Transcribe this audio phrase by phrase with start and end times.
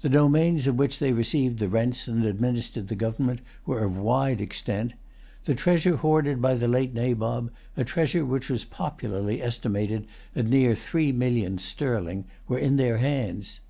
[0.00, 4.40] The domains of which they received the rents and administered the government were of wide
[4.40, 4.94] extent.
[5.44, 10.74] The treasure hoarded by the late Nabob, a treasure which was popularly estimated at near
[10.74, 13.60] three millions sterling, was in their hands.